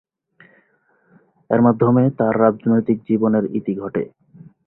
[1.49, 4.03] এর মাধ্যমে তার রাজনৈতিক জীবনের ইতি ঘটে।